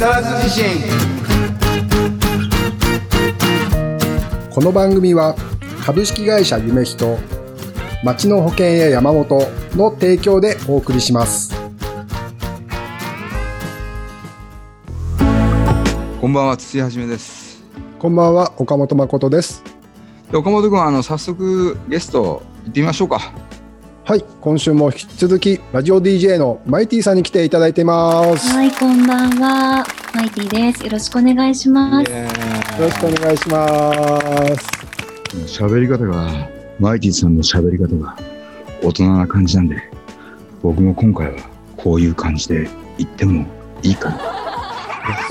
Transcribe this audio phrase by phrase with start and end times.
[0.00, 0.64] 沢津地震
[4.50, 5.36] この番組は
[5.84, 7.18] 株式会社夢人
[8.02, 9.42] 町の保険や山本
[9.76, 11.54] の提供でお送りします。
[16.18, 17.62] こんばんは土井はじめです。
[17.98, 19.62] こんばんは岡本誠です。
[20.32, 23.49] で岡本君あの早速ゲスト行ってみましょうか
[24.10, 29.86] はい今週も引き続きラジオ DJ のマイティさんに来ていただいてます、はい、こんばんは。
[30.12, 30.84] マイティです。
[30.84, 32.10] よろしくお願いします。
[32.10, 32.18] よ
[32.80, 34.20] ろしくお願いしま
[35.46, 35.60] す。
[35.60, 36.28] 喋り方が
[36.80, 38.16] マイティさんの喋り方が
[38.82, 39.80] 大人な感じなんで
[40.60, 42.68] 僕も今回はこういう感じで
[42.98, 43.46] 言っても
[43.84, 44.18] いいかな。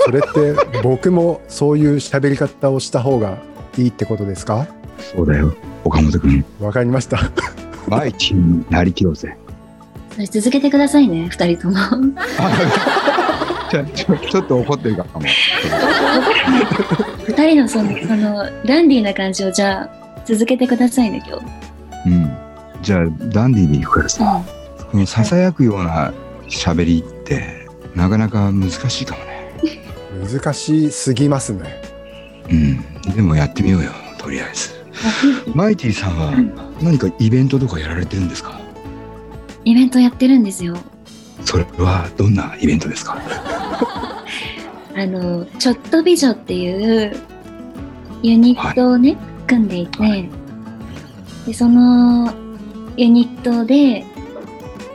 [0.06, 3.36] それって僕もそういう喋り方をした方が
[3.76, 4.66] いいってことですか？
[5.14, 5.52] そうだよ。
[5.84, 6.42] 岡本君。
[6.62, 7.30] わかりました
[7.90, 9.36] マイティになりきろうぜ。
[10.12, 11.74] それ続けてくださいね、二人とも。
[13.70, 15.20] ちょちょ ちょっと怒ってるかも。
[17.26, 21.44] 二人のその、その、ダンディーな感じをじゃあ、続けてくださいね、今日。
[22.06, 22.30] うん。
[22.82, 24.42] じゃあダンディーで行くからさ、
[24.90, 26.12] このささやくような
[26.48, 29.50] 喋りってなかなか難しいかもね。
[30.32, 31.82] 難しすぎますね。
[32.50, 33.14] うん。
[33.14, 34.79] でもやってみようよとりあえず
[35.54, 36.32] マイティさんは
[36.82, 38.60] 何かイベントとかやられてるんですか？
[39.64, 40.76] イベントやってるんですよ。
[41.44, 43.18] それはどんなイベントですか？
[44.96, 46.68] あの、ちょっと美女ってい
[47.06, 47.16] う
[48.22, 50.28] ユニットをね、組んでいて、はい。
[51.46, 52.32] で、その
[52.96, 54.04] ユニットで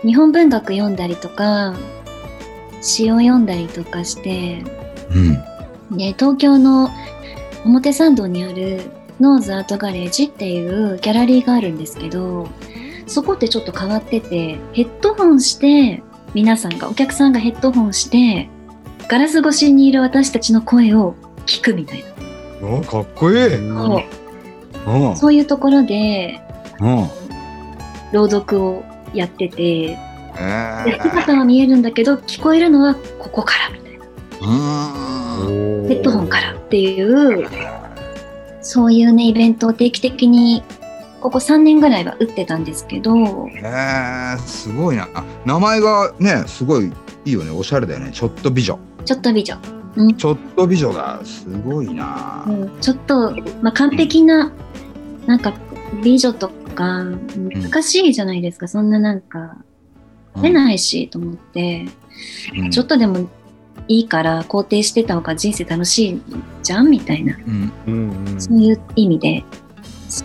[0.03, 1.73] 日本文学読んだりとか、
[2.81, 4.63] 詩を読んだりとかして、
[5.11, 5.97] うん。
[5.97, 6.91] で東京の
[7.63, 8.81] 表参道にある
[9.19, 12.49] ノーズアートガレージっていうギャラリーがあるんですけど
[13.07, 18.49] そこってちょっと変わっててヘッドホンして皆さんがお客さんがヘッドホンして
[19.07, 22.03] ガラス越しにいる私たちの声を聞くみたい
[22.61, 23.49] な、おかっこいい。
[23.49, 24.03] そ
[24.87, 24.91] う。
[24.91, 25.15] うん。
[25.15, 26.41] そういうところで
[26.79, 27.07] うん。
[28.11, 29.97] 朗読をやってて
[30.37, 34.05] えで姿は見えるんだけど聞こえるのはここからみたいな。
[35.47, 35.87] うん。
[35.87, 37.47] ヘッドホンからっていう
[38.65, 40.63] そういうねイベントを定期的に
[41.21, 45.07] ここ3年ぐらいは打ってたんですけどへえすごいな。
[45.13, 46.91] あ名前がねすごい
[47.25, 47.51] いいよね。
[47.51, 48.11] おしゃれだよね。
[48.11, 48.77] ちょっと美女。
[49.05, 49.55] ちょっと美女、
[50.17, 52.43] ちょっと美女だすごいな。
[52.47, 52.79] うん。
[52.81, 53.31] ちょっと、
[53.61, 54.51] まあ、完璧な
[55.27, 55.53] なんか
[56.03, 57.03] 美女とか
[57.35, 59.57] 難しいじゃないですか、そんななんか
[60.41, 61.85] 出ないしと思って、
[62.57, 62.71] うん。
[62.71, 63.29] ちょっとでも
[63.87, 66.21] いいから肯定してた方が人生楽しい
[66.63, 67.35] じゃんみたいな。
[67.35, 67.71] うん。
[67.87, 68.41] うんうん。
[68.41, 69.43] そういう意味で、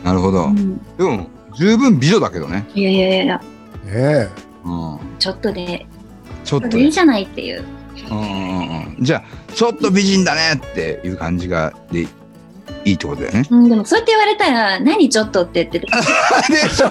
[0.02, 0.78] なるほど、うん。
[0.96, 3.40] でも十分美女だけどね、いやいやいやいや。
[3.86, 4.28] ね
[4.64, 5.86] うん、ちょっとで。
[6.44, 7.64] ちょっといいじゃないっていう。
[8.10, 9.04] うんうんうん。
[9.04, 12.06] じゃあちょっと美人だねっていう感じがで
[12.84, 15.92] いいってことだよねうん、でもそうやって言われたら、何ちょっとって言ってて、で
[16.68, 16.90] しょ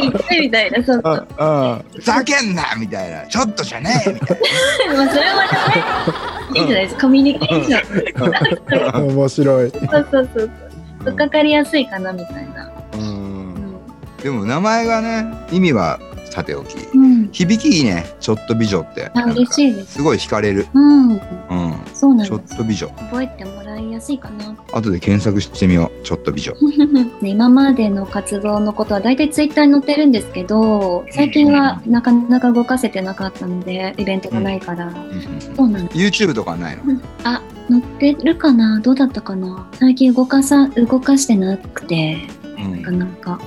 [0.00, 1.02] 言ってみたいな、そう。
[1.02, 5.68] まあ、ふざけんなみたいなちょっとじゃねえみたいそれはまた
[6.54, 9.08] ね、いいじゃないですか、コミュニケーション。
[9.08, 10.50] 面白いそうそうそうそう。
[11.04, 12.48] とっかかりやすいかな、みたいな。
[12.58, 13.78] な、うん、
[14.22, 16.00] でも名前がね意味は
[16.38, 17.28] さておきうん。
[17.32, 19.94] 響きいいねちょっと美女って嬉しいです。
[19.94, 21.10] すごい惹かれる、うん。
[21.10, 21.20] うん、
[21.94, 22.42] そうなんちょっ。
[22.56, 24.56] と美女覚えてもらいやすいかな。
[24.72, 26.52] 後で検索してみようちょっと美女
[27.20, 34.86] ね、今までの活動のことは大体ツイッターに載ってるんですけど、最近はなかなか動かせてなかったので、イベントがないから。
[34.86, 35.98] うんうんそうなんです。
[35.98, 36.82] YouTube とかないの？
[37.24, 38.78] あ、載ってるかな？
[38.80, 39.68] どうだったかな？
[39.74, 42.18] 最近動かさ、動かしてなくて、
[42.58, 43.40] うんなかなか。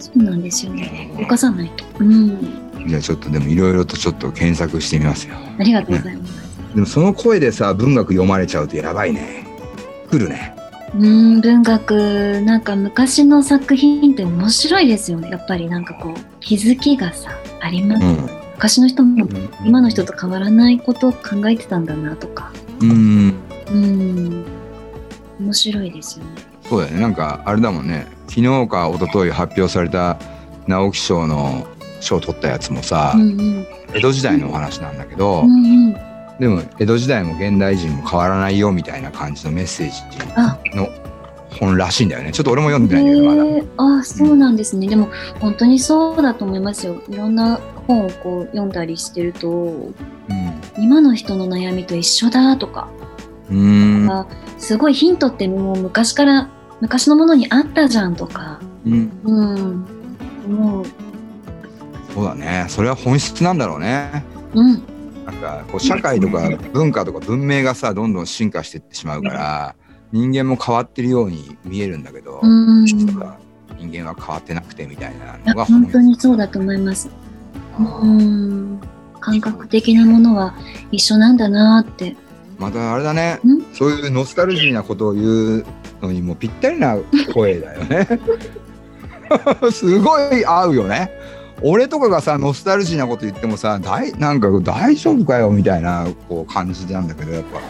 [0.00, 1.10] そうなんですよね。
[1.18, 1.84] 動かさないと。
[2.00, 2.68] うん。
[2.86, 6.48] じゃあちょっとでもいろいろとちょっと検索してみますよありがとうございます。
[6.74, 9.46] でもその声でさ文学読まれちゃうとやばいね
[10.10, 10.54] 来るね
[10.94, 15.28] うん、文学、なんか昔の作品って面白いですよね。
[15.28, 17.30] やっぱりなんかこう、気づきがさ、
[17.60, 18.06] あります。
[18.06, 19.28] うん昔の人も
[19.64, 22.50] 今の人と変わらないことを考えてたんだなとか。
[22.80, 23.34] うん
[23.70, 24.44] うん。
[25.38, 26.30] 面白いですよね。
[26.68, 27.00] そうだよね。
[27.00, 28.06] なんかあれだもんね。
[28.28, 30.18] 昨日か一昨日発表された
[30.66, 31.66] 直木賞の
[32.00, 33.66] 賞を取ったやつもさ、うんうん。
[33.94, 35.92] 江戸時代のお話なんだけど、うんうん。
[36.38, 39.94] でも江戸時代も現代人も変わらないよみたいな感じのメッセージ
[40.36, 40.58] あ。
[40.74, 40.88] の
[41.58, 42.32] 本らしいんだよね。
[42.32, 43.98] ちょっと俺も読んでないんだけどまだ。
[43.98, 45.08] あそうなんですね、でも
[45.40, 47.02] 本当にそうだと思いますよ。
[47.08, 49.90] いろんな本をこう読んだりしてると
[50.76, 52.88] 今の人の悩みと一緒だとか。
[53.50, 54.26] うん。
[54.58, 60.86] すごいヒントってもう昔から昔のものにあったじゃんとかうんうんもう
[62.12, 64.82] そうだねそれは本質なんだろうねうん。
[65.24, 69.76] なんかこう社会とか文化とか文明がさどんどん進化していってしまうから
[70.12, 72.86] 人間も変わってるように見えるんだけど、うん。
[72.86, 73.06] 人
[73.92, 77.10] 間は変わってなくてみたいなのが本当にそうだと思います。
[77.78, 78.80] うん。
[79.20, 80.54] 感覚的なものは
[80.90, 82.16] 一緒なんだなって。
[82.58, 83.34] またあれだね。
[83.44, 83.62] ん？
[83.74, 85.22] そういうノスタルジーなことを言
[85.58, 85.66] う
[86.02, 86.96] のにもぴったりな
[87.32, 88.08] 声だよね。
[89.72, 91.10] すごい合うよね。
[91.62, 97.60] 俺とかがさノスタルジーなこと言ってもさ大なんか大丈夫かよみたいなこう感じなんだけどやっぱ。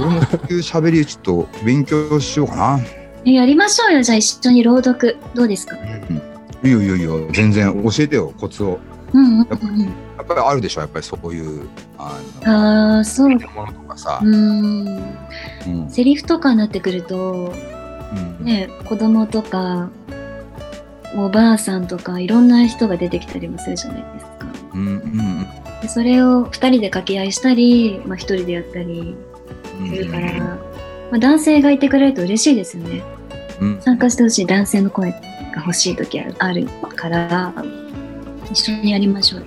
[0.00, 2.80] 俺もそういう喋りちょっと勉強しようかな。
[3.24, 4.02] えやりましょうよ。
[4.02, 5.16] じゃあ一緒に朗読。
[5.34, 5.76] どうですか？
[6.64, 7.28] いいよいいよいいよ。
[7.32, 8.78] 全然教えてよコツを。
[9.12, 9.88] うんうんうん。
[10.26, 11.68] ぱりあるでしょやっぱりそういう
[11.98, 13.28] あのああ、そう。
[13.28, 14.86] ものとかさ、うん。
[14.86, 17.52] うんセリフとかになってくると、
[18.40, 19.90] うんね、子供とか、
[21.16, 24.46] おばあさんとか、いろんな人が出てきたりもするじゃないですか。
[24.74, 25.46] うんうん
[25.82, 29.14] でそれを二人で掛け合いしたり、まあ一人でやったり
[29.80, 30.58] うんするから、ま
[31.14, 33.02] あ、男性がいてくれると嬉しいですよね。
[33.60, 35.20] うん参加してほしい男性の声が
[35.56, 37.52] 欲しい時あるあるから、
[38.50, 39.46] 一緒にやりましょうよ。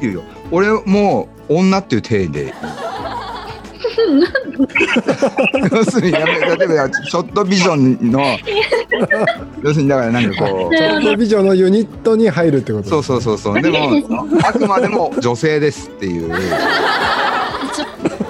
[0.00, 0.22] いいよ。
[0.50, 2.54] 俺もう女っていう体で。
[5.72, 8.20] 要するにやめ例えばショットビジョンの。
[9.62, 10.76] 要するにだからなんかこう。
[10.76, 12.88] ショートビジョンのユニットに入るってこと？
[12.88, 13.60] そうそうそうそう。
[13.62, 13.78] でも
[14.42, 16.32] あくまでも女性ですっていう。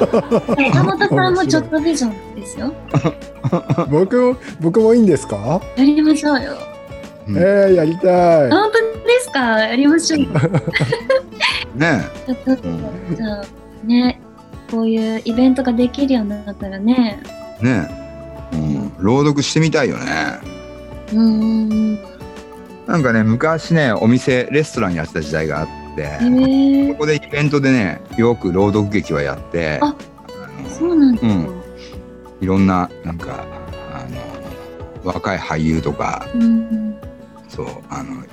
[0.00, 2.72] 岡本さんもちょっとビジョンですよ。
[3.90, 6.52] 僕も僕もいいんですか、やりましょうよ。
[7.28, 7.37] うん。
[7.37, 8.50] あえー、やりたい。
[8.50, 9.40] 本当ですか？
[9.61, 10.28] やりましょうよ。
[11.81, 12.03] ね。
[12.27, 13.44] ちょっと、じゃあ
[13.87, 14.21] ね、
[14.71, 17.21] こういうイベントができるようになったらね、
[17.61, 17.88] えね
[18.53, 20.05] え、うん、朗読してみたいよね
[21.12, 21.94] うーん、
[22.87, 23.03] なん。
[23.03, 29.87] かね昔ねお店レストランやってた時代があってえーこ、こでイベントでねよく朗読劇はやってあ
[30.62, 31.17] のそうなん。
[31.17, 31.53] ですか。
[32.41, 32.67] いろん。
[32.67, 33.19] ななん。
[33.19, 33.44] か
[33.93, 34.19] あの
[35.05, 36.97] 若い俳優とかうん、
[37.49, 38.29] そうあの伊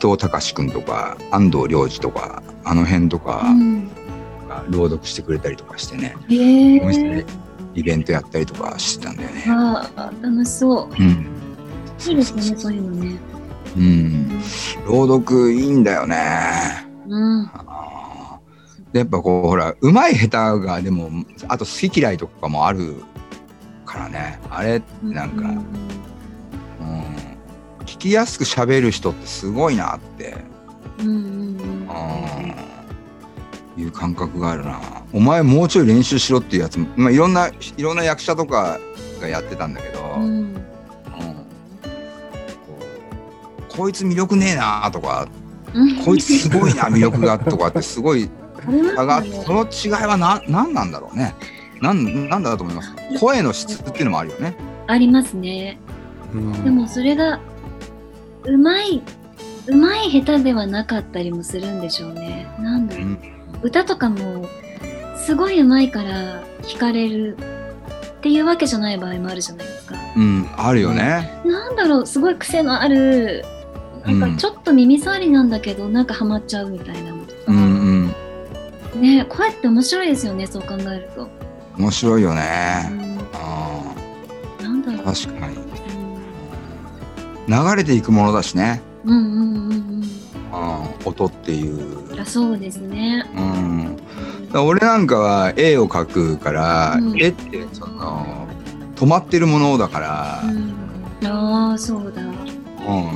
[0.00, 3.88] 藤隆君とか安藤良二とかあの辺とかうん、
[4.48, 6.80] が朗読してくれたりとかしてね、え。
[6.80, 7.26] お店でー、
[7.74, 9.44] イベントやったりとかしてたんだよね。
[9.48, 10.88] ああ、楽しそう。
[10.90, 11.26] うん、
[12.08, 13.16] いいですね、そういうのね。
[13.76, 14.40] うん、
[14.86, 16.16] 朗読いいんだよね。
[17.06, 21.10] うん、あーでやっぱこうほらうまい下手がでも
[21.48, 23.02] あと好き嫌いとかもある
[23.84, 24.40] からね。
[24.50, 25.30] あれなん。
[25.30, 25.95] か、うん、聞
[28.06, 30.36] きやすく喋る人ってすごいなって、
[31.00, 31.22] うん、うん、うん、
[33.76, 34.80] うん、いう感覚があるな。
[35.12, 38.78] お前もうちょい練習しろっていうやつも、まあ、いろんないろんな役者とか
[39.20, 40.60] がやってたんだけど、うん、うんこ
[43.58, 45.28] うこいつ魅力ねえなとか
[45.74, 48.30] うん、こいつすごいな 魅力がとかってすごい
[48.66, 51.34] あります差があっよねてその違いは何なんなんだろうね。
[51.82, 54.56] なんなんだと思います声の質っていうのもあるよね。
[54.86, 55.78] ありますね。
[56.32, 56.64] うん。
[56.64, 57.38] でもそれが
[58.46, 59.02] うまい
[59.68, 62.46] うまい下手ではなかったりもするんでしょうね。
[62.60, 63.18] なんだろう、うん。
[63.62, 64.48] 歌とかも
[65.16, 67.36] すごいうまいから惹かれる
[68.16, 69.96] っていうわけじゃない場合もあるじゃないですか。
[70.16, 71.40] うんあるよね。
[71.44, 73.44] なんだろうすごい癖のある。
[74.04, 74.32] なんうん。
[74.34, 78.12] かちょっと耳障りなんだけど、なんかハマっちゃうみたいなのとか、うん
[78.94, 79.02] うん。
[79.02, 81.28] ね声って面白いですよねそう考えると。
[81.76, 83.18] 面白いようねん。
[83.34, 83.82] あ
[84.62, 85.00] なんだろう。
[85.02, 85.56] ー確かに
[87.48, 88.82] 流れていくものだしね。
[89.04, 91.06] うんうんうんうん。
[91.06, 92.10] 音っていう。
[92.10, 93.24] うんあそうですね。
[93.34, 93.96] うん。
[94.66, 97.20] 俺なんかは絵を描くから、うん。
[97.20, 98.48] 絵ってその
[98.94, 102.22] 止まってるものだから、うん、ああそうだ。
[102.22, 102.32] うん、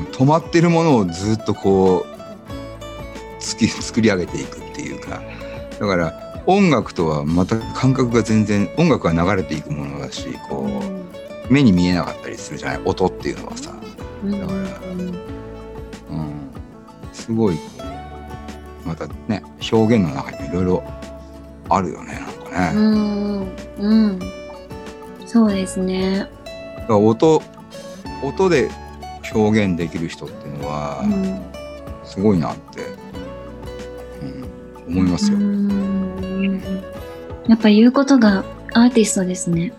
[0.05, 5.23] 止まってるものをずっとこうつき作り上げていくっていうか。
[5.79, 10.69] だから音楽とはまた感覚が全然音楽は流れていくものだしこ
[11.49, 12.81] う目に見えなかったりするじゃない？
[12.85, 13.73] 音っていうのはさ、
[14.25, 14.59] だから
[16.11, 16.51] うん、
[17.13, 17.61] すごいこ
[18.85, 20.83] うまたね表現の中にいろいろ
[21.69, 22.73] あるよねなんかね。
[22.75, 23.49] うん
[23.79, 24.19] うん
[25.27, 26.29] そうですね。
[26.77, 27.43] だから音
[28.23, 28.69] 音で
[29.33, 31.41] 表現できる人っていうのはうん
[32.05, 32.81] すごいなって、
[34.87, 35.39] うん、思いますよ。
[35.39, 36.61] うん
[37.47, 39.73] やっぱ言うことがアーティストですね。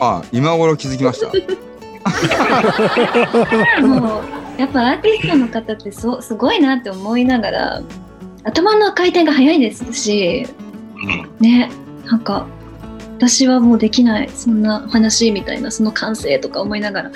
[0.00, 1.32] あ今頃気づきました。
[3.86, 7.82] もうやっぱアーティストの方ってそすごいなって思いながら
[8.44, 10.46] 頭の回転が速いですし
[11.40, 11.70] ね
[12.06, 12.46] なんか
[13.16, 17.10] 私はもうできないそんな話みたいなその感性とか思いながら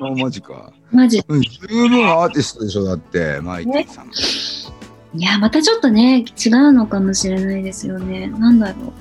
[0.00, 0.72] あマジか。
[0.90, 2.84] マジうん十分アーティストでしょ？
[2.84, 4.10] だってマイティさん。
[5.14, 8.26] いや、またちょっとね、違うのかもしれないですよね。
[8.26, 8.92] なんだろう。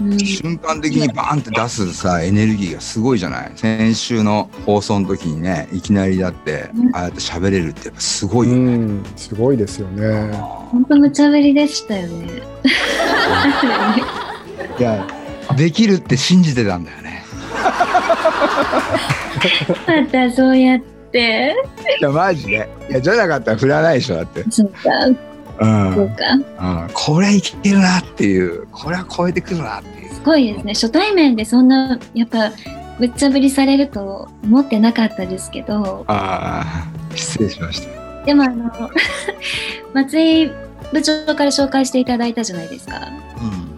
[0.00, 3.52] うん、瞬間的にバーンって出すさエネルギーがすごいじゃない？
[3.54, 8.76] 先週の放送の時にねいきなりだってうんああやって喋れるってやっぱすごいようね。
[8.76, 10.32] ん、すごいですよね。
[10.70, 12.42] 本当無茶ぶりでしたよね。
[14.78, 15.06] いや
[15.56, 17.24] できるって信じてたんだよね。
[19.86, 20.80] またそうやっ
[21.12, 21.54] て。
[22.00, 24.44] いやマジでいやじゃなかったら振らないでしょだって。
[24.50, 24.78] そうか、
[25.60, 26.82] うんそうか。
[26.82, 30.14] うん、これいけるなっていうこれは超えてくるなっていう。
[30.14, 30.74] すごいですね。
[30.74, 32.52] 初対面でそんな、やっぱ、
[32.98, 38.24] 無茶ぶりされると思ってなかったですけど、ああ失礼しました。
[38.26, 38.70] でもあの、
[39.94, 40.50] 松井
[40.92, 43.08] 部長から紹介していただいたじゃないですか。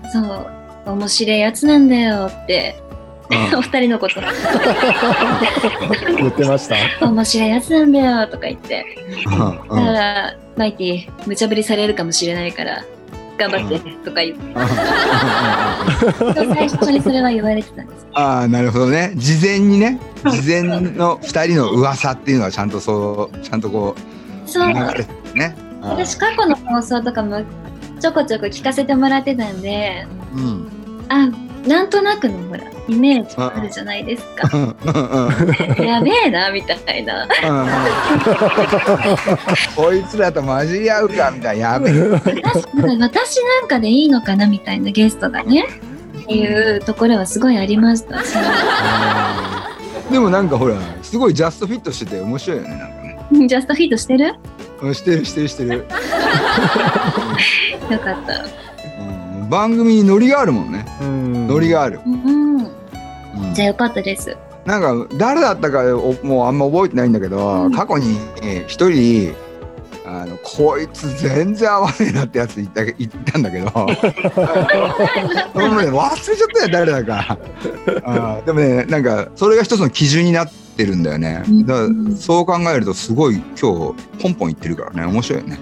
[0.04, 2.82] うんそう、面白いやつなんだよって、
[3.56, 4.20] お二人のこと、
[6.18, 6.76] 言ってました？
[7.06, 8.84] 面白いやつなんだよとか言って、
[9.26, 9.34] うん。
[9.68, 12.84] だから、マイティ、無茶ぶりされるかもしれないから、
[13.38, 14.42] 頑張ってとか言って、
[16.54, 18.06] 最初にそれは言われてたんです。
[18.14, 19.12] ああなるほどね。
[19.16, 23.96] 事前にね事前の2人の噂っていうのはちゃんとそうちゃんとこ
[24.46, 24.68] うそう。
[24.68, 25.56] 流、れてね。
[25.80, 27.42] 私過去の放送とかも
[27.98, 30.68] ちょこちょこ聞かせてもらってたんで、うん。
[31.08, 31.30] あ、
[31.66, 34.49] なんとなくのほら、イメージあるじゃないですか。
[35.83, 37.28] やべえな、みたいな。
[39.76, 41.95] こいつらと混じり合うかみたいなやべえ。
[42.11, 42.66] 私
[42.99, 45.64] 私なんかでいいのかなみたいなゲストがね。
[46.23, 48.35] っていうところはすごいありましたし、
[50.11, 53.49] でもなんかほらすごいジャストフィットしてて面白いよねなんかね。
[53.49, 54.35] ジャストフィットしてる？
[54.95, 55.85] してるしてるしてる。
[57.88, 58.72] かった。
[59.52, 60.87] うん番組にノリがあるもんね。
[61.02, 61.47] うん。
[61.47, 62.00] ノリがある。
[63.54, 64.35] じゃあよかったです。
[64.64, 67.73] なんか誰だったかおもうあんま覚えてないんだけど、うん。
[67.73, 69.35] 過去にえー一人
[70.06, 73.66] あのこいつ全然合わねえなってやついたいたんだけど。
[73.66, 73.99] もうね
[75.90, 77.38] 忘れちゃったよ誰だか。
[78.04, 81.42] あーでもねなんかそれが一つの基準になってるんだよね。
[81.47, 81.66] うん。
[81.66, 85.04] だからそう考えるとすごい今日ポンポンいってるからね。
[85.04, 85.59] 面白いよね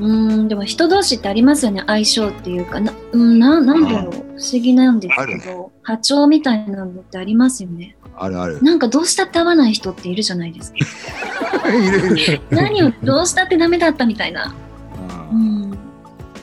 [0.00, 2.80] うん、でも人同士ってありますよね、相性っていうか。
[2.80, 5.40] な、うん、ななんだろう、不思議なんですあるね。
[5.44, 7.96] けど、波長みたいなのってありますよね。
[8.16, 8.62] あるある。
[8.62, 10.78] なんかどうしたって合わない人っているじゃないですか。
[12.50, 14.54] 何をどうしたってダメだったみたいな。
[15.32, 15.70] ううん。
[15.70, 15.70] ん、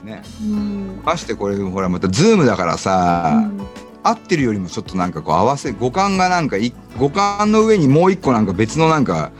[0.03, 0.21] ね。
[0.43, 3.61] うん、ましてこれほらまたズームだからさ、うん。
[4.03, 9.31] 合ってるよりもちょっとなんかこう合わせ五感がなんかい五感の上にもう一個なんか別のなんか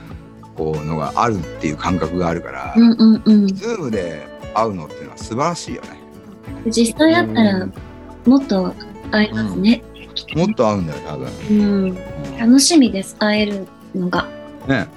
[0.56, 3.48] こうのがあるっていう感覚があるから、うんうんうん。
[3.48, 5.90] ズームで会うのっていうのは素晴らしいよね。
[6.68, 7.68] 実際会ったら
[8.26, 8.74] もっと
[9.12, 9.84] 会えますね。
[10.36, 11.54] もっと会うんだよ多分、う
[11.90, 11.96] ん、
[12.38, 14.28] 楽しみです、会えるのが。
[14.68, 14.88] ね。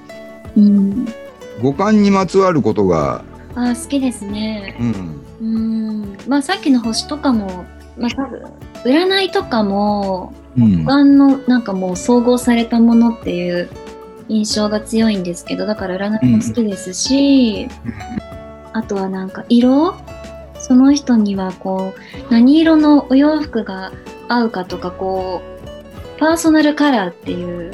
[0.57, 1.07] うん、
[1.61, 3.23] 五感にまつわることが
[3.55, 4.77] あー好きですね。
[4.81, 5.25] うん。
[5.41, 7.65] うん、まあさっきの星とかも、
[7.97, 8.43] まあ多分、
[8.85, 10.85] 占いとかも、うん。
[10.85, 13.69] 五感のなんかもう総合されたものっていう
[14.28, 17.68] 印象が強いんですけど、だから占いも好きですし、
[18.73, 19.94] あとはなんか色？
[20.58, 23.92] その人にはこう、何色のお洋服が
[24.28, 25.40] 合うかとか、こ
[26.16, 27.73] う、パーソナルカラーっていう、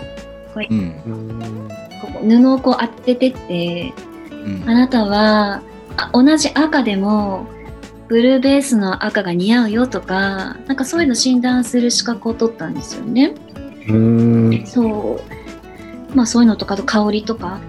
[0.55, 1.69] うんうん
[2.01, 3.93] こう布をこう当ててって、
[4.31, 5.63] うんあなたは
[5.97, 7.47] あ同じ赤でも
[8.09, 13.35] ブルーベースの赤が似合うよとか、なんかそういうの診断する資格を取ったんですよね。
[13.89, 15.21] うんそう。
[16.15, 17.61] まあそういうのとか、あと香りとか、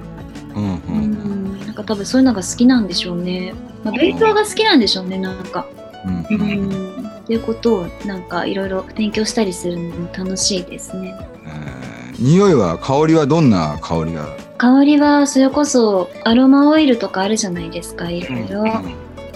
[0.56, 3.54] うんううんん、なんか多分そういうのが好きなんでしょうね。
[3.84, 5.66] まあ、勉強が好きなんでしょうね、なんか。
[6.06, 7.10] うんううんん。
[7.20, 11.16] っていうことをなんかいろいろ勉強したりするのも楽しいですね。
[11.46, 11.86] えー
[12.18, 14.38] 匂いは香りはどんな香りが？
[14.58, 18.64] 香りはそれこそアロマオイルとかあるじゃないですか、いろいろ。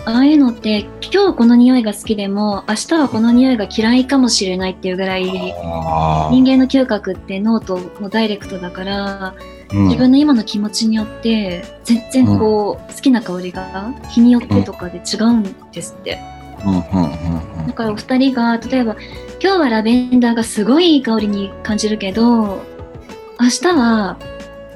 [0.06, 9.36] ああいうのって今日この匂いが好きでも明日はこの匂いが嫌いかもしれないっていうぐらい人間の嗅覚って脳ともダイレクトだから
[9.74, 9.84] うん。
[9.86, 16.20] 自分の今の気持ちによって全然こう好きな香りが日によってとかで違うんですって。
[16.66, 16.80] うんうん
[17.60, 17.68] うん。
[17.68, 18.96] だからお二人が例えば
[19.42, 22.64] 今日はラベンダーがすごいいい香りに感じるけど
[23.40, 24.18] 明日は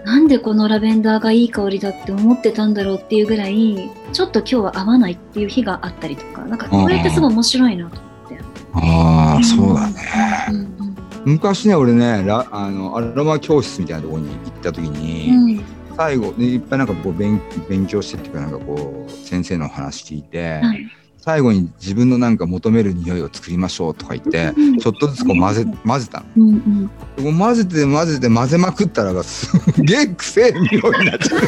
[0.05, 8.39] なんでこのラベンダーがいい香りだって思ってたんだろうっていうぐらいちょっと今日は合わないっていう日があったりとかなんかこれってすごい面白いなと思って。
[8.73, 10.01] ああそうだね。
[10.49, 10.93] うんうん
[11.25, 15.63] 昔ね俺ねラあのアロマ教室みたいなところに行った時に、うん。
[15.95, 26.25] 最後でいっぱいなんかこう勉勉強してっていうかなんかこう先生の話聞いて、はい最後に自分のなんか求める匂いを作りましょうとか言ってうんちょっとずつこう混ぜ混ぜたの。
[26.35, 27.37] うんうん。
[27.39, 29.47] 混ぜて混ぜて混ぜまくったらばす
[29.83, 31.47] げえくせえ匂いになっちゃって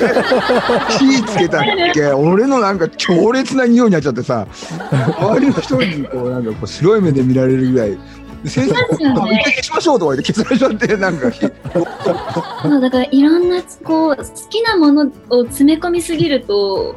[0.97, 1.63] 火つけたっ
[1.93, 4.47] け 俺のなんか強烈な匂いになっちゃってさ
[5.19, 7.97] 周りの人にこうなんかこう白い目で見られるぐらい。
[8.45, 16.95] で先生一回消しましょうとか言って消されちゃってなんか火そうだからいろんなこう好きなものを詰め込みすぎると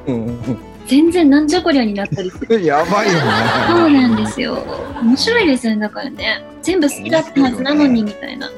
[0.88, 2.62] 全然なんじゃこりゃになったりする。
[2.64, 3.20] やばいよね。
[3.68, 4.64] そうなんですよ。
[5.02, 5.82] 面白いですよね。
[5.82, 6.42] だからね。
[6.62, 8.50] 全部好きだったはずなのにみたいな。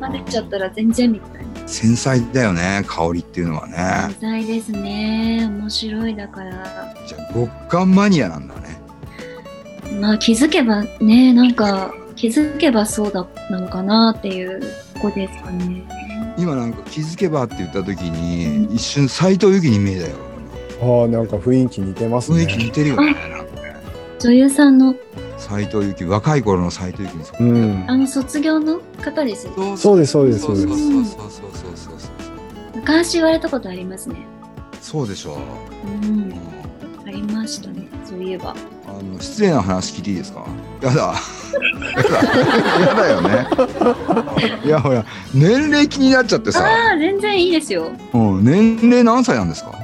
[0.00, 1.48] 混ぜちゃったら全然みたいな。
[1.66, 4.14] 繊細だよね香りっていうのはね。
[4.20, 5.46] 天才ですね。
[5.50, 6.50] 面白いだから。
[7.06, 8.80] じゃあ極寒マニアなんだね。
[10.00, 14.60] まあ気づけばね、なんか気づけばそうだなのかなっていう
[14.94, 15.84] とこですかね。
[16.36, 20.27] 今なんか気づけばって言った時に一瞬斎藤由貴に見えたよ。
[20.80, 22.70] ああ、なんか雰囲気似てます雰囲気似ね。
[22.70, 23.06] てるよね。
[23.06, 23.74] なんかね
[24.20, 24.94] 女優さんの？
[25.36, 27.96] 斎藤由貴若い頃の斎藤由貴にそっくあ。
[27.96, 29.76] の卒業の方ですよね。
[29.76, 30.90] そうです、そうです、そそうそううです。
[30.90, 32.12] そうそうそうそうそう
[32.76, 34.16] 昔言われたことありますね。
[34.80, 35.36] そうでしょう。
[35.86, 36.34] うんうん。
[37.06, 37.86] ありましたね。
[38.04, 38.54] そういえば。
[38.86, 40.46] あの失礼な話聞いていいですか。
[40.82, 41.14] やだ。
[41.94, 42.20] やだ。
[42.80, 43.46] やだよね。
[44.64, 45.04] いやほら
[45.34, 46.64] 年齢気になっちゃってさ。
[46.64, 47.92] ああ、全然いいですよ。
[48.14, 49.77] うん年齢何歳なんですか。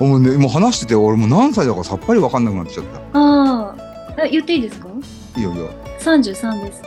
[0.00, 3.18] もうねもう話してて俺もう何歳だかさっぱりわかんなくなっちゃった。
[3.18, 3.74] あ
[4.18, 4.88] あ、え言っていいですか？
[5.36, 5.70] いいよいいよ。
[6.00, 6.82] ?33 です。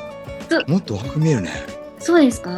[0.67, 1.49] もっと若く見えるね。
[1.99, 2.51] そうですか？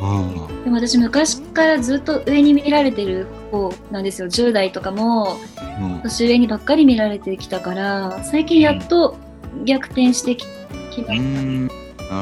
[0.00, 0.64] うん。
[0.64, 4.28] でも私昔からずっと上に見られてる方なんですよ。
[4.28, 5.36] 10代とかも
[5.80, 9.16] うん年上にばっかり見られてきたから、最近やっと
[9.64, 10.46] 逆転してき
[10.90, 11.22] きました。
[11.22, 11.72] んな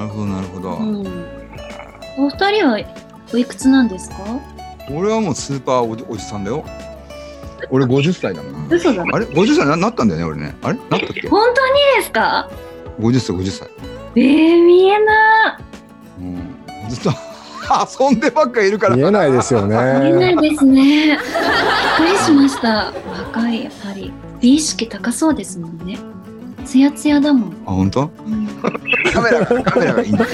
[0.02, 1.06] るほどなるほど、うん。
[2.18, 2.78] お二人は
[3.32, 4.16] おいくつなんですか？
[4.90, 6.64] 俺はもうスーパーおじおじさんだよ
[7.70, 9.02] 俺50歳だもん嘘だ。
[9.12, 10.78] あれ？50歳ななったんだよね俺ねあれ？
[10.90, 11.28] なったっけ？
[11.28, 12.48] 本当にですか
[13.00, 13.68] ？50歳50歳
[14.16, 15.58] えー、見えな
[16.18, 16.56] うん
[16.88, 17.10] ずっと
[18.08, 19.64] 遊んでばっかいるから見えないですよい。
[19.64, 20.32] 見えなね。
[20.46, 21.06] いですね。
[21.08, 22.92] びっくりしました。
[23.10, 24.12] 若い、やっぱり。
[24.40, 25.98] 美意識高そうですもんね。
[26.64, 27.50] ツヤツヤだもん。
[27.66, 28.10] あ本当？
[28.24, 28.46] うん
[29.12, 30.24] カメラがカメラがいいんだ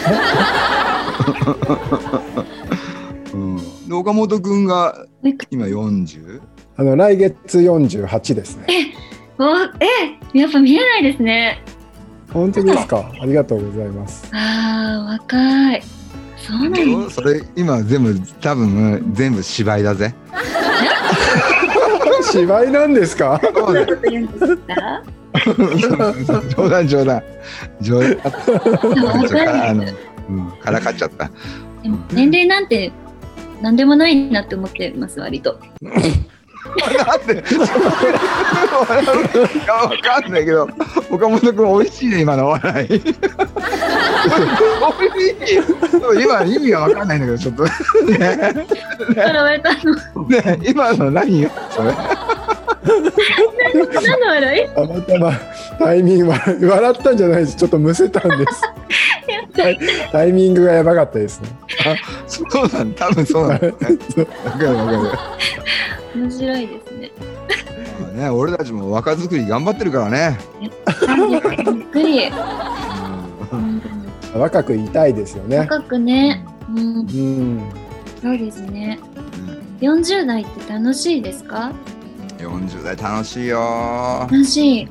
[3.33, 3.57] うん
[3.89, 5.07] で岡本君が
[5.51, 6.41] 今 40?
[6.77, 8.67] あの、来月48ですね。
[9.39, 9.45] お
[9.81, 11.63] えやっぱ見えないですね。
[12.33, 13.11] 本当ですか？
[13.21, 14.29] ありがとうございます。
[14.33, 15.83] ああ、若い。
[16.37, 17.17] そうなんです。
[17.17, 20.15] それ今全部多分全部芝居だぜ
[22.33, 23.41] 芝居なんですか？
[26.57, 27.23] 冗談冗談
[27.81, 28.19] 冗談
[29.69, 29.85] あの、
[30.31, 31.31] うん、からかっちゃった。
[31.83, 32.93] でも年齢なんて
[33.61, 35.59] 何でもないなって思ってます、割と。
[36.65, 37.37] なんで、い
[39.67, 40.69] や、わかんないけど、
[41.11, 42.89] 岡本君美味しいね、今の笑い。
[42.89, 43.15] 美味し
[45.55, 45.59] い。
[46.23, 47.65] 今意味がわかんないんだけど、ちょっと。
[47.65, 47.81] ね、現
[49.17, 49.25] れ
[49.61, 49.73] た
[50.15, 50.27] の。
[50.29, 51.93] ね、今の何よ、それ。
[52.85, 53.03] 何
[54.21, 54.69] の笑い？
[54.75, 55.33] たまたま
[55.79, 57.57] タイミング笑笑ったんじゃないです。
[57.57, 58.63] ちょっとむせたんです。
[59.57, 59.79] タイ
[60.11, 61.49] タイミングがやばかったですね。
[62.27, 63.87] そうなん、多分そうなんだ か
[64.59, 64.99] るわかる。
[66.15, 67.11] 面白いですね。
[68.01, 70.39] まあね、俺たちも若作り頑張ってるからね。
[70.61, 72.29] ゆっくり。
[73.53, 73.83] うん
[74.35, 75.59] 若くいたいですよね。
[75.59, 76.45] 若くね。
[76.71, 77.63] うん、うん。
[78.21, 78.99] そうですね。
[79.37, 81.73] うん40代って楽しいですか
[82.39, 83.59] ？40代楽しいよ。
[84.31, 84.89] 楽しい。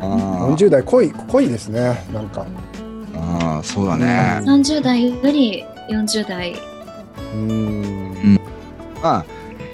[0.00, 2.06] あー40代濃い濃いですね。
[2.12, 2.46] なんか。
[3.14, 4.40] あー、そうだね。
[4.44, 6.54] 30代より40代。
[7.34, 8.38] うん。
[9.02, 9.24] まあ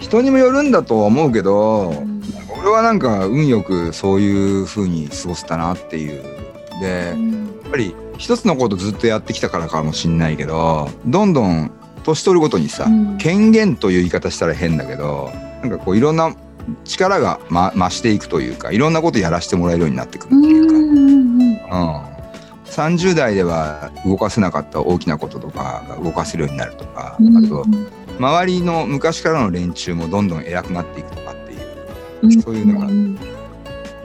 [0.04, 2.22] 人にもよるんだとは思うけど、うん。
[2.60, 6.22] 俺はなんか運よくそういう風に過ごせたなっていう。
[6.80, 7.60] でやうん。
[7.66, 11.70] っぱり一つのことずっとやってきたからかもしんないけどどんどん
[12.04, 13.18] 年取るごとにさ、うん。
[13.18, 16.36] 権限という言い方したら変だけどなんかこういろんな
[16.84, 21.56] 力が、ま、増していくというかいろんなことやらせてもらえるようになってくるうっていうか、んうんうんうん、
[22.66, 27.36] 30代では動かせなかった大きなこととかが動かせるようになるとか、うん。
[27.38, 27.64] あと
[28.18, 31.60] 周りの昔からの連中もどんどん偉くなっていくとかっていう。
[32.22, 32.42] うん。
[32.42, 32.88] そういうのが。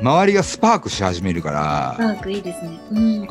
[0.01, 2.79] 周りがスパークし始めるから、パークいいですね。
[2.91, 3.21] うん。
[3.21, 3.27] うん、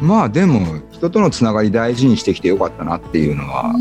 [0.00, 3.74] まあでも人とのつながり大事にしてきてよかったなっていうのは、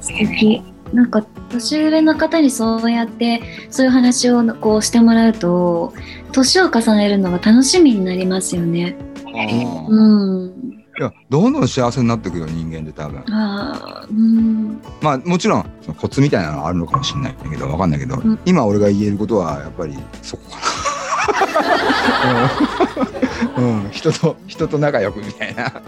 [0.00, 0.62] 素敵。
[0.92, 3.40] なんか年上の方にそうやって
[3.70, 5.94] そういう話をこうしてもらうと
[6.32, 8.96] 年を重ねるのが楽しみになりますよね。
[9.34, 10.71] あうん。
[10.98, 13.20] いやどんどん幸せになっていくよ人間って多分。
[13.34, 14.80] ああ、うん。
[15.00, 18.38] まあもちろんそのコツみたいなのはあるのかもしれないけどわかんないけど、うん。
[18.44, 20.58] 今俺が言えることはやっぱりそこか
[23.56, 25.82] うん、人と人と仲良くみたいな、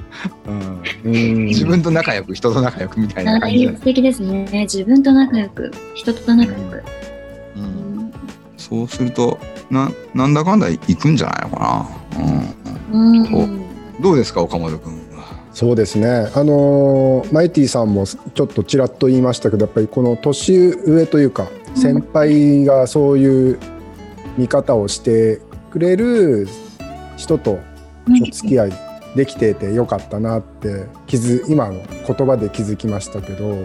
[0.47, 1.13] うん、うん。
[1.47, 4.47] 自分と仲良く人と仲良くみたいなあ感じ素敵ですね。
[4.53, 6.83] 自分と仲良く、人と仲良く。
[7.57, 7.65] う、うん。
[8.07, 8.13] ん。
[8.57, 9.39] そうすると
[9.71, 12.21] ななんだかんだ行くんじゃないのかな、
[12.93, 13.23] うん。
[13.23, 13.64] うん、
[14.01, 15.45] どうですか岡本君は？
[15.53, 21.81] そうですね、あのーマイティさんもちょっとちらっと言いましたけどやっぱりこの年上というかうん。
[21.81, 23.59] 先輩がそういう
[24.37, 26.49] 見方をしてくれる
[27.17, 27.61] 人と
[28.11, 28.73] お付き合い
[29.15, 33.65] できててよかったなって気づ今の言葉で気づきましたけど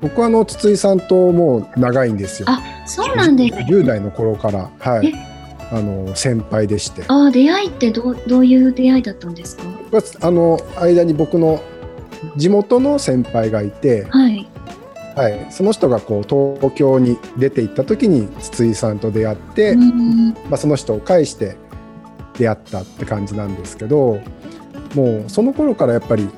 [0.00, 2.48] 僕はあの筒井さんともう長いんですよ。
[2.48, 3.54] あ、そうなんです。
[3.54, 5.08] 10代の頃から、はい。
[5.08, 5.12] え、
[5.72, 7.04] あの先輩でして。
[7.08, 9.64] ああ、出会いってどうどういう出会いだったんですか？
[10.20, 11.62] あの間に僕の
[12.36, 14.46] 地元の先輩がいて、はい。
[15.16, 20.28] はい、その人がこう東京に出て行った時に筒井さんと出会って、うん。
[20.48, 21.56] まあ、その人を介して
[22.38, 24.20] 出会ったって感じなんですけど
[24.94, 26.28] もうその頃からやっぱり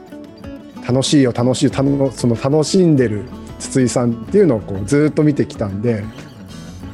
[0.89, 1.73] 楽しいよ楽しいよ
[2.13, 3.25] その楽しんでる
[3.61, 6.07] 筒井さんっていうのをこうずーっと見てきたんでだ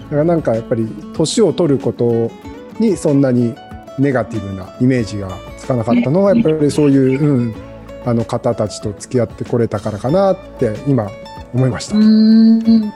[0.09, 2.31] からなんかやっぱり年を取ること
[2.81, 3.55] にそんなに
[3.99, 7.55] ネガティブなイメージがつかなかったのはやっぱりそういう、うん、
[8.05, 11.11] あの方たちと付き合ってこれたからかなって今
[11.53, 11.97] 思いました。
[11.97, 12.92] うん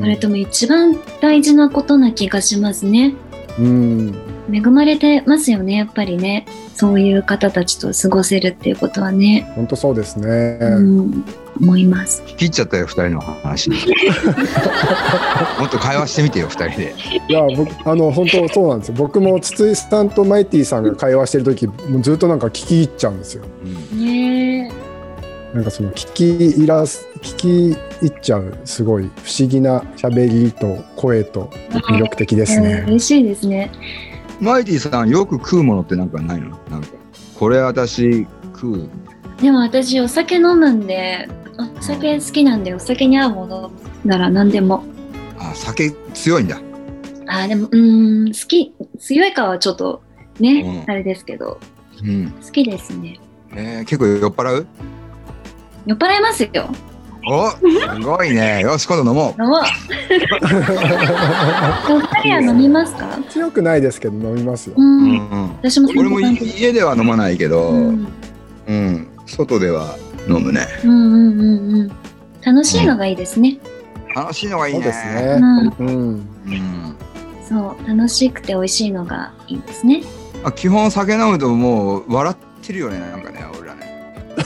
[0.00, 3.14] それとも一番大事なことな気がしますね。
[3.60, 4.14] うん
[4.52, 6.46] 恵まれてますよね、やっぱりね。
[6.74, 9.52] そういう方たちと過ごせるっていうことはね。
[9.54, 10.58] 本当そうですね。
[10.60, 11.24] うん。
[11.60, 12.22] 思います。
[12.36, 13.76] 切っちゃったよ二人の話 も
[15.66, 16.94] っと会話してみてよ二人で
[17.28, 23.44] いや僕あの本当そうなんですよ僕も筒井さんとマイティさんが会話してる時もうずっとなんか聞き入っちゃうんですよ
[23.92, 24.39] ねえ。
[25.54, 32.64] なんかその聞き入らす聞き入っちゃうすごい不思議な喋りと声と魅力的ですうん。
[32.64, 33.72] ね、嬉しいですね。
[34.40, 36.50] マイティさんよく食うものってなんかないの？
[36.70, 36.88] なんか
[37.38, 38.90] これ私食う？
[39.42, 41.28] でも私お酒飲むんで、
[41.78, 43.72] お酒好きなんでお酒に合うもの
[44.04, 44.84] なら何でも。
[45.38, 46.60] あ酒強いんだ。
[47.26, 50.02] あーでもうーん好き強いかはちょっと
[50.38, 50.90] ね、うん。
[50.90, 51.58] あれですけど。
[52.02, 52.30] うん。
[52.30, 53.18] 好きですね。
[53.52, 54.66] えー、結構酔っ払う？
[55.86, 56.68] 酔っ払いますよ。
[57.28, 57.58] おす
[58.02, 59.60] ごいねよし今度飲もう飲もう。
[61.92, 63.06] お二人は飲みますか？
[63.28, 65.10] 強くないですけど飲みますよう、うんん。
[65.10, 66.20] うん私もそ俺も。
[66.20, 67.78] 家では飲まないけど、うう
[68.72, 69.96] んん外では
[70.28, 71.20] 飲むねうんうんうん
[71.80, 71.92] うん。
[72.42, 73.58] 楽しいのがいいですね。
[74.14, 75.14] 楽しいのがいいですうん。
[75.14, 75.22] ね
[75.78, 76.26] うんうん
[77.46, 80.02] そう楽しくて美味しいのがいいですね。
[80.42, 83.59] まあ、基本酒飲むともう笑ってるよねなんかね俺らね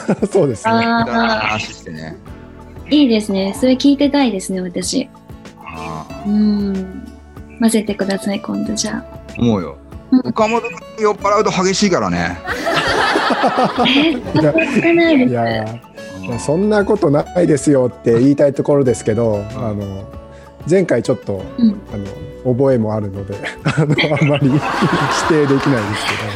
[0.30, 2.16] そうですね話してね
[2.90, 3.54] いいですね。
[3.58, 5.08] それ聞いてたいですね私。
[5.58, 7.02] ああうん。
[7.60, 9.04] 混ぜてください今度じゃあ。
[9.38, 9.76] 思うよ
[10.10, 12.38] うん岡本君酔っ払うと激しいからね
[15.12, 15.30] いです。
[15.30, 15.66] いやい
[16.28, 20.04] やそんなことないですよって言いたいところですけど、あの
[20.70, 21.80] 前回ちょっとうん。
[21.92, 22.06] あの
[22.44, 26.33] 覚えもあるので あのあまり否定できないですいや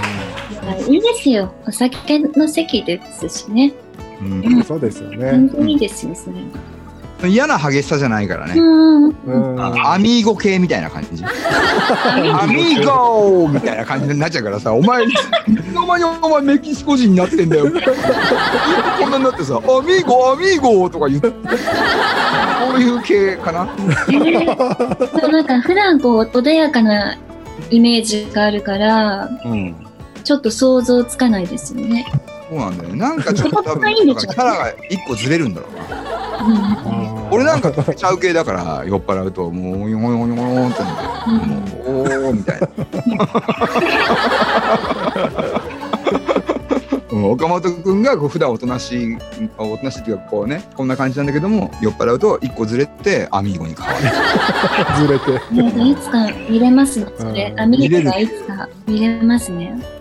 [0.76, 0.96] い。
[0.96, 1.52] いですよ。
[1.66, 3.72] お酒の席ですしね。
[4.20, 5.52] うんそうですよ全ね。
[5.56, 6.36] 然いいですよ、それ。
[6.36, 7.26] は。
[7.28, 9.08] 嫌な激しさじゃないからね、うん。
[9.08, 9.60] うん。
[9.60, 11.22] あアミーゴ系みたいな感じ。
[11.26, 17.66] アミーゴみたいな感じになっちゃうからさお前いつの間にお前メキシコ人になってんだよ。
[19.00, 21.28] こんなになってさアミーゴアミーゴとか言って。
[21.30, 21.36] こ
[22.76, 23.68] ういう系かな。
[24.08, 27.16] えーなんか普段こう穏やかな
[27.70, 29.74] イメージがあるから、うん
[30.28, 32.04] ちょっと想像つかないですよね。
[32.50, 42.68] そうなんだよねなんかちょっと多分キャラが一個ずれるんだろうなうん俺なんかちゃう系だから酔っ払うともうヨヨヨヨヨンってなってもうおーみたいな。
[47.10, 49.18] うん岡本君がこう普段おとなしい
[49.56, 53.94] おとなしいっていうかこうねこんな感じなんだけども酔っ払うと一個ずれてアミーゴに変わ
[55.00, 55.36] るずれて。
[55.88, 57.50] いつか見れますね、それ。
[57.50, 59.97] うんアメリカがいつか見れますね。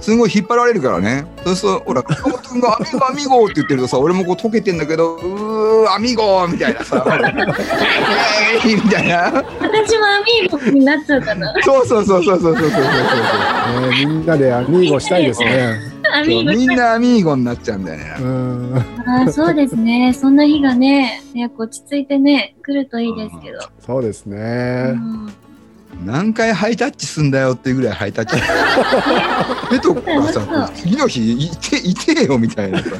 [0.00, 11.54] すごい引っ張られるからねそうするとほら岡本君が「アミーゴアミーゴ」って言ってるとさ俺もこう溶けてんだけど「うーアミーゴ」みたいなさ「えーイ!」みたいな私もアミーゴになっちゃうかな。
[11.62, 15.78] そうそうそうそうそうそうそうそうねみんなでアミーゴしたいですね。
[16.26, 18.14] みんなアミーゴになっちゃうんだよね。
[18.20, 18.74] うん。
[19.06, 20.12] ああ、そうですね。
[20.14, 23.58] そんな日がね、早く落ち着いてね、来るといいですけど。
[23.84, 24.92] そうですうね。
[24.92, 25.28] ん
[26.04, 28.36] 何回ハイタッチすんだよっていうぐらいハイタッチ。
[29.70, 32.86] 目とかさ、次の日いていてよみたいなさ。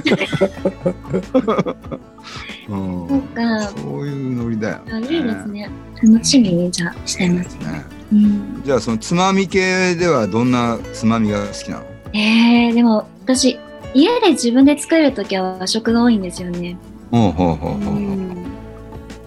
[2.68, 3.68] うんそうか。
[3.68, 5.70] そういうノリだよ、あいいですね。
[6.02, 7.54] 楽しみにじゃあしてます。
[7.56, 7.84] ね。
[8.12, 11.84] うん、じゃあそのつまみ系ではどんなつまみが好きなの？
[12.12, 13.58] えー、でも私
[13.94, 16.76] 家で自分で作るときは和食が多いんですよね。
[17.10, 17.94] ほうほうほうほう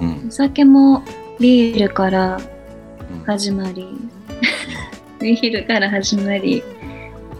[0.01, 1.03] うんお酒も
[1.39, 2.39] ビールから
[3.25, 3.87] 始まり、
[5.19, 6.63] ビールから始まり、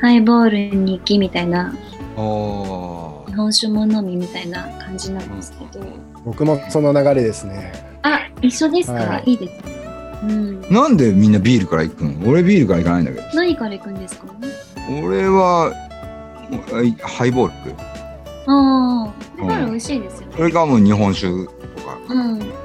[0.02, 1.74] ハイボールに行きみたいな、
[2.16, 5.86] お日本酒も飲みみたいな感じなんですけど。
[6.26, 7.72] 僕もその流れですね。
[8.02, 9.76] あ、一緒ですか、はいい、いですね。
[10.24, 10.62] うん。
[10.70, 12.30] なんでみんなビールから行くの？
[12.30, 13.28] 俺ビールから行かないんだけど。
[13.34, 14.26] 何から行くんですか？
[15.02, 17.74] 俺ははいハイボール。
[18.48, 20.34] ああ、ハイボール美味しいですよね。
[20.36, 21.59] それからもう日本酒と
[22.08, 22.14] か。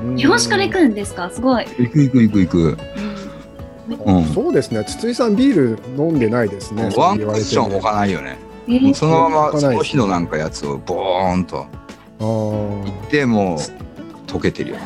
[0.02, 0.16] うん。
[0.16, 1.30] 日本酒から行くんですか？
[1.30, 1.66] すごい。
[1.78, 2.78] 行く行く行く行く。
[3.86, 4.24] うんうん。
[4.26, 4.84] そうですね。
[4.84, 6.90] 筒井さんビール飲んでないですね。
[6.96, 8.38] ワンクッション置かないよね。
[8.66, 11.66] えーそのままその日のなんかやつをボーンと
[12.18, 13.58] あーでもう
[14.26, 14.82] 溶けてるよね。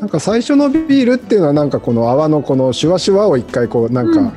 [0.00, 4.32] なんか最初のビールっていうのはなんかこの泡のこのシュワシュワを一回こうなんか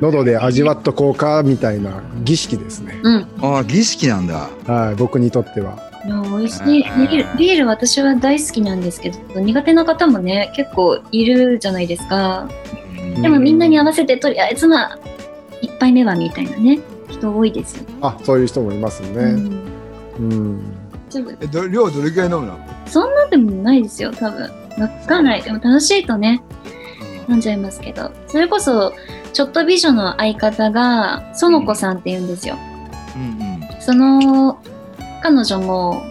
[0.00, 3.00] 喉で味わっとこうかみたいな儀式ですね。
[3.02, 3.26] うん。
[3.42, 4.48] ああ儀式なんだ。
[4.66, 5.87] はい、僕にとっては。
[6.06, 6.62] いや美味しい。
[6.64, 12.48] ビールビール私は大好きなんですけど苦手な方もね結構いるじゃないですか。
[13.20, 14.98] でもみんなに合わせてとりあえずまあ
[15.60, 16.78] 一杯目はみたいなね。
[17.08, 19.08] 人多いですよね、あ、そういう人もいますね。
[19.08, 19.72] うん。
[20.18, 20.76] うん。
[21.08, 22.58] ちょっとえど量どれくらい飲むの？
[22.86, 24.42] そんなでもないですよ多分。
[24.78, 25.42] わかんない。
[25.42, 26.42] でも楽しいとね
[27.28, 28.12] 飲んじゃいますけど。
[28.26, 28.92] それこそ
[29.32, 32.56] ちょっと美女の相方が園子さんって言うんですよ。
[33.16, 33.80] うんうん。
[33.80, 34.60] その
[35.22, 36.02] 彼女も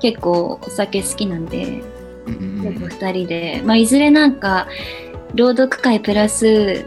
[0.00, 1.82] 結構お酒好きなんで
[2.26, 4.66] うんうんよく2人で、まあ、いずれなんか
[5.34, 6.84] 朗読会プラス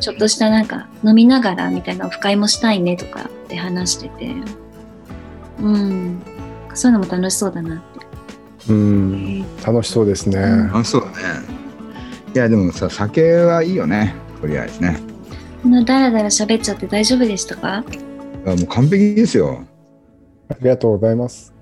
[0.00, 4.34] ちょっとしたなんか飲みながらみたいなオフ会もしたいねとかって話してて
[5.60, 6.22] うん
[6.74, 9.42] そういうのも楽しそうだなってうん。
[9.64, 10.38] 楽しそうですね。
[10.38, 11.14] うん楽しそうだね。
[12.34, 15.00] いやでもさ酒はいいよねとりあえずね。
[15.62, 17.84] こんなダラダラ喋っちゃって大丈夫でしたか？
[18.44, 19.64] あもう完璧ですよ。
[20.48, 21.52] ありがとうございます。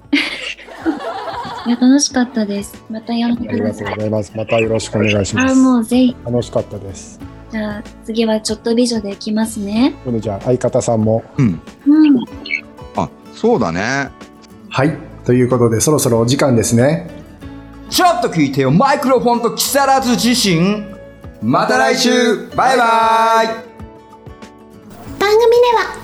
[1.67, 4.33] いや楽しかったですまた呼んでありがとうくださいございます。
[4.37, 5.55] またよろしくお願いしまあす。
[5.55, 7.19] もうぜひ楽しかったです。
[7.51, 11.25] じゃあ次はちょっと美女でいきますね今度じゃあ相方さんも。
[11.39, 11.61] うん。
[11.87, 12.25] うん
[12.97, 14.11] あそうだね。
[14.69, 14.95] はい。
[15.25, 17.09] ということでそろそろお時間ですね。
[17.89, 20.85] ちょっと聞いてよマイクロフォンと木更津自身。
[21.41, 22.11] また来週
[22.57, 23.47] バイバイ。
[25.19, 26.04] 番組では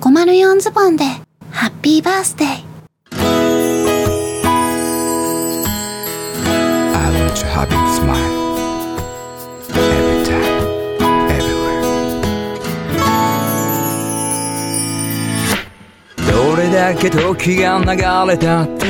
[0.00, 1.04] 504ズボンで
[1.50, 2.56] ハッピーバースデー I
[7.12, 8.16] want you happy smile.
[9.68, 10.64] Every time,
[11.28, 11.84] everywhere.
[16.32, 17.90] どれだけ時が流
[18.30, 18.86] れたって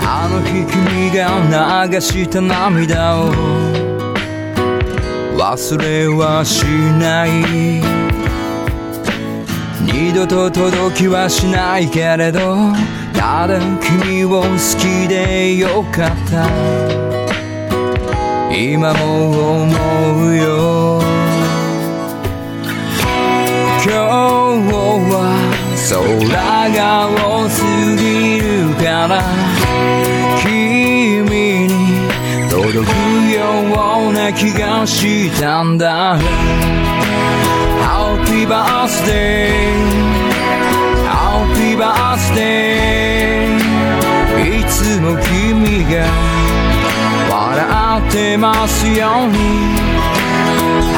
[0.00, 3.30] あの日君が流した涙を
[5.36, 6.64] 忘れはし
[6.98, 7.99] ない
[10.00, 12.72] 二度と届きはしないけれど
[13.12, 14.48] ただ君を好
[14.80, 16.48] きでよかった。
[18.50, 19.66] 今も思
[20.30, 21.02] うよ。
[23.84, 23.92] 今日
[25.10, 25.14] は
[25.90, 26.80] 空が
[27.44, 27.62] 多す
[27.96, 29.22] ぎるから
[30.42, 31.74] 君に
[32.48, 32.90] 届く
[33.30, 33.38] よ
[34.08, 36.18] うな気がしたんだ。
[38.50, 39.62] Birthday
[41.06, 43.46] Happy birthday
[44.42, 45.94] いつも君が
[47.30, 49.38] 笑ってますように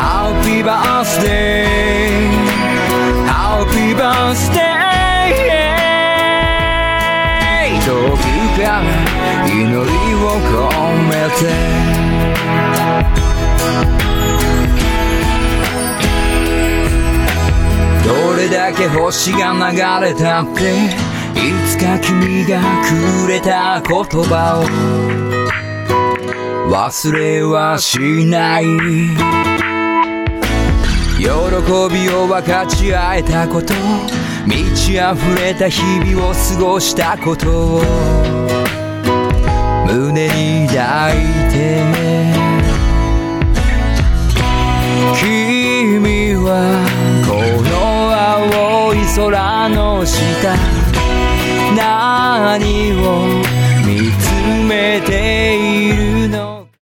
[0.00, 1.68] Happy birthday
[3.28, 4.72] Happy birthday
[7.84, 8.24] 遠く
[8.56, 8.82] から
[9.46, 9.76] 祈り
[10.14, 10.56] を込
[11.08, 11.42] めて
[18.12, 20.60] どれだけ星が流れたって
[21.34, 24.64] いつか君がくれた言葉を。
[26.70, 28.64] 忘れはしない。
[31.16, 33.72] 喜びを分かち合えたこと
[34.46, 37.82] 満ち溢れた日々を過ごしたことを
[39.86, 41.20] 胸に抱い
[41.50, 42.32] て。
[45.18, 47.01] 君は
[49.14, 50.56] 空の下
[51.76, 53.26] 何を
[53.86, 54.32] 見つ
[54.66, 55.21] めて